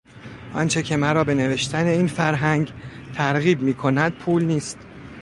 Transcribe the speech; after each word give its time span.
آنچه 0.53 0.83
که 0.83 0.97
مرا 0.97 1.23
به 1.23 1.33
نوشتن 1.35 1.85
این 1.87 2.07
فرهنگ 2.07 2.73
ترغیب 3.15 3.61
میکند، 3.61 4.13
پول 4.13 4.43
نیست. 4.43 4.77